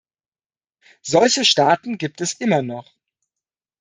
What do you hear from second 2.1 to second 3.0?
es immer noch.